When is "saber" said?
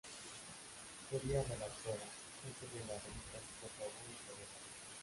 4.27-4.47